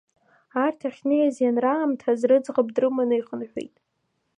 [0.63, 3.75] Арҭ ахьнеиз ианраамҭаз рыӡӷаб дрыманы ихынҳәит.